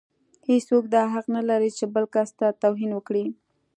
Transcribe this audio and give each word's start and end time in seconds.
هيڅوک 0.47 0.83
دا 0.93 1.01
حق 1.13 1.25
نه 1.35 1.41
لري 1.49 1.71
چې 1.77 1.85
بل 1.93 2.05
کس 2.15 2.29
ته 2.39 2.47
توهين 2.61 2.91
وکړي. 2.95 3.25